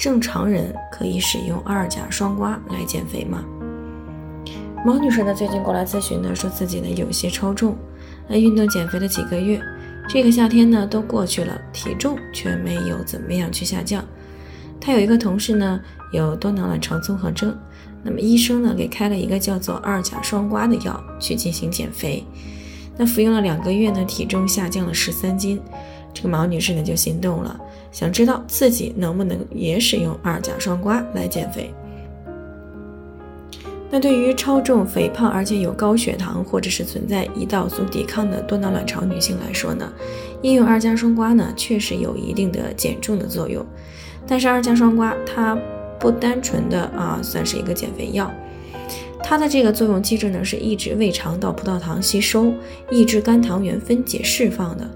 [0.00, 3.44] 正常人可以使用二甲双胍来减肥吗？
[4.82, 7.76] 毛女士呢最近过来咨询呢，说自己呢有些超重，
[8.26, 9.60] 那运动减肥了几个月，
[10.08, 14.02] 这个夏天呢都过去了，体重却没有怎么样去下降。
[14.80, 15.78] 她有一个同事呢
[16.14, 17.54] 有多囊卵巢综合征，
[18.02, 22.24] 那么医生呢给开了一个叫做二甲双胍的药去进行减肥，
[22.96, 25.60] 那服用了两个月呢，体重下降了十三斤。
[26.12, 27.58] 这个毛女士呢就心动了，
[27.92, 31.72] 想知道自己能不能也使用二甲双胍来减肥。
[33.92, 39.92] 那对于超重、肥胖，而且有高血糖或者是存在胰岛素抵抗的多囊卵巢女性来说呢，
[40.42, 43.66] 应用二甲双胍呢确实有一定的减重的作用。
[44.28, 45.58] 但是二甲双胍它
[45.98, 48.30] 不单纯的啊算是一个减肥药，
[49.24, 52.52] 它的这个作用机制呢是抑制胃肠道葡萄糖吸收，
[52.92, 54.88] 抑制肝糖原分解释放的。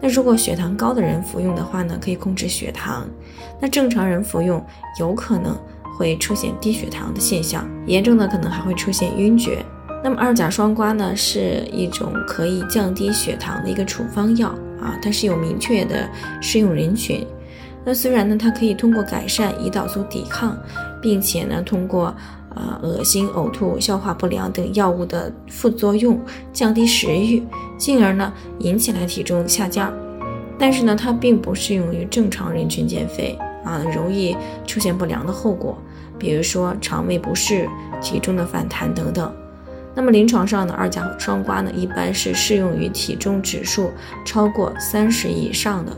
[0.00, 3.02] 那如果血糖高的人服用的话呢，可以控制血糖；
[3.60, 4.64] 那正常人服用
[5.00, 5.56] 有可能
[5.96, 9.64] 会出现低血糖的现象，严重的可能还会出现晕厥。
[10.04, 14.48] 那么二甲双胍呢，是一种可以降低血糖的一个处方药
[14.80, 16.08] 啊，它是有明确的
[16.40, 17.26] 适用人群。
[17.84, 20.56] 那虽然呢，它可以通过改善胰岛素抵抗，
[21.02, 22.14] 并且呢，通过
[22.54, 26.20] 呃恶心、呕吐、消化不良等药物的副作用，
[26.52, 27.42] 降低食欲。
[27.76, 29.92] 进而呢，引起来体重下降，
[30.58, 35.78] 但是呢，它并不适用于正常人群减肥啊，容易出现不良的后果，
[36.18, 37.68] 比如说肠胃不适、
[38.00, 39.32] 体重的反弹等等。
[39.94, 43.90] 那么临床上呢，二甲双胍呢，一般是适用于体重指数
[44.24, 45.96] 超过三十以上的，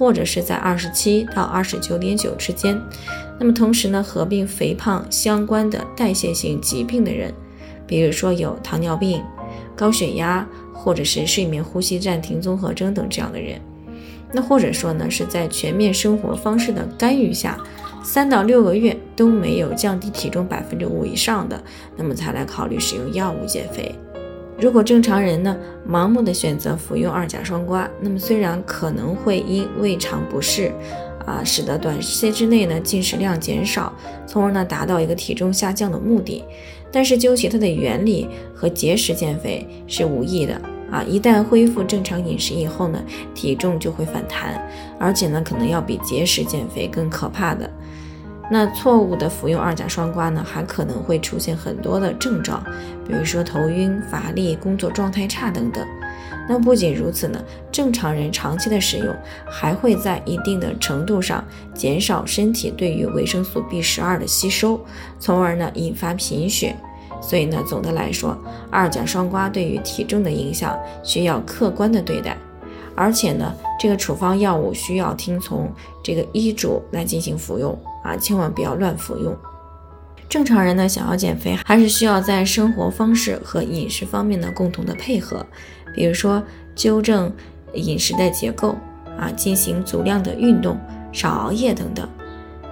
[0.00, 2.80] 或者是在二十七到二十九点九之间。
[3.38, 7.30] 那么同时呢，合并肥胖相关的代谢性疾病的人，
[7.86, 9.22] 比如说有糖尿病、
[9.76, 10.48] 高血压。
[10.82, 13.60] 或者是睡眠呼吸暂停综合征等这样的人，
[14.32, 17.58] 那或者说呢是在全面生活方式的干预下，
[18.02, 21.62] 三到六个月都没有降低体重百分之五以上的，
[21.98, 23.94] 那么才来考虑使用药物减肥。
[24.60, 25.56] 如果正常人呢
[25.88, 30.70] 盲目的选择服用二甲双胍，那么虽然可能会因胃肠不适
[31.26, 33.92] 啊，使得短时间之内呢进食量减少，
[34.26, 36.44] 从而呢达到一个体重下降的目的。
[36.92, 40.60] 但是究其它的原理和节食减肥是无异的
[40.90, 41.04] 啊！
[41.08, 43.00] 一旦恢复正常饮食以后呢，
[43.32, 44.60] 体重就会反弹，
[44.98, 47.70] 而且呢，可能要比节食减肥更可怕的。
[48.52, 52.60] 那错误的服用二甲双胍呢，还可能会出现很多的症状，
[53.06, 55.86] 比如说头晕、乏力、工作状态差等等。
[56.48, 57.40] 那不仅如此呢，
[57.70, 59.14] 正常人长期的使用
[59.48, 64.80] 还会在一定的程度上减少身体对于维生素 B 十二的吸收，
[65.20, 66.74] 从而呢引发贫血。
[67.22, 68.36] 所以呢，总的来说，
[68.68, 72.36] 二甲双胍对于体重的影响需要客观的对待，
[73.00, 75.72] 而且呢，这个处方药物需要听从
[76.04, 77.72] 这个医嘱来进行服用
[78.04, 79.34] 啊，千万不要乱服用。
[80.28, 85.44] 正常人呢，想要减肥，还是需要在生活方式和饮食方面呢共同的配合，
[85.94, 86.42] 比如说
[86.74, 87.32] 纠正
[87.72, 88.76] 饮食的结构
[89.18, 90.78] 啊，进行足量的运动，
[91.10, 92.06] 少熬夜等等。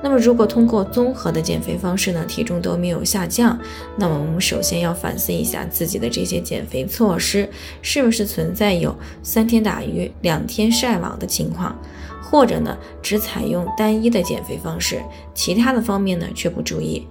[0.00, 3.58] 那么，如果通过综合的减肥方式呢，体重都没有下降，
[3.96, 7.48] 那么我们首先要反思一下自己的这些减肥措施
[7.82, 11.76] 是不是存在有三天打鱼两天晒网的情况，
[12.22, 15.02] 或者呢只采用单一的减肥方式，
[15.34, 17.04] 其他的方面呢却不注意。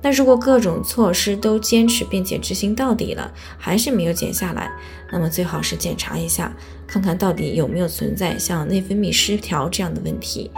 [0.00, 4.70] 那如果各种措施都坚持并且执行到底了，还是没有减下来，
[5.10, 6.54] 那么最好是检查一下，
[6.86, 10.50] 看看到底有没有存在像内分泌失调这样的问题，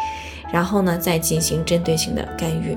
[0.52, 2.76] 然后呢再进行针对性的干预。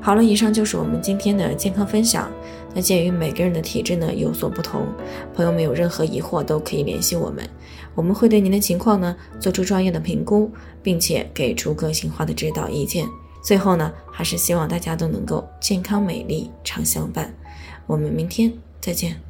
[0.00, 2.30] 好了，以上就是我们今天的健康分享。
[2.74, 4.86] 那鉴于每个人的体质呢有所不同，
[5.34, 7.46] 朋友们有任何疑惑都可以联系我们，
[7.94, 10.50] 我们会对您的情况呢做出专业的评估，
[10.82, 13.06] 并且给出个性化的指导意见。
[13.46, 17.32] 最后呢，还是希望大家都能够健康美丽常相伴。
[17.86, 19.20] 我们明天再见。